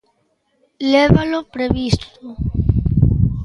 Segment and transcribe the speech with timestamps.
[0.91, 2.27] Levalo previsto.